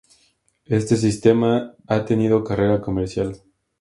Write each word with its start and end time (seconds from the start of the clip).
Este 0.65 0.97
sistema 0.97 1.75
ha 1.85 2.05
tenido 2.05 2.43
carrera 2.43 2.81
comercial. 2.81 3.39